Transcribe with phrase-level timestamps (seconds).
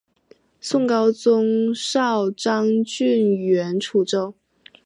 [0.59, 4.33] 宋高宗诏张俊援楚州。